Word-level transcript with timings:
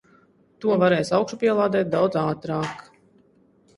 To 0.63 0.77
varēs 0.83 1.11
augšupielādēt 1.17 1.93
daudz 1.97 2.21
ātrāk. 2.23 2.85